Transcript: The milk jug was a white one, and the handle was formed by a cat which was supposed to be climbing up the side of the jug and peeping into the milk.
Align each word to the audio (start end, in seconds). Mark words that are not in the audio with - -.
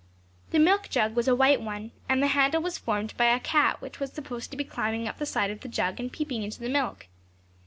The 0.49 0.57
milk 0.57 0.89
jug 0.89 1.15
was 1.15 1.27
a 1.27 1.35
white 1.35 1.61
one, 1.61 1.91
and 2.09 2.23
the 2.23 2.33
handle 2.33 2.59
was 2.63 2.79
formed 2.79 3.15
by 3.17 3.25
a 3.27 3.39
cat 3.39 3.81
which 3.81 3.99
was 3.99 4.11
supposed 4.11 4.49
to 4.49 4.57
be 4.57 4.63
climbing 4.63 5.07
up 5.07 5.19
the 5.19 5.27
side 5.27 5.51
of 5.51 5.59
the 5.59 5.67
jug 5.69 5.99
and 5.99 6.11
peeping 6.11 6.41
into 6.41 6.59
the 6.59 6.69
milk. 6.69 7.05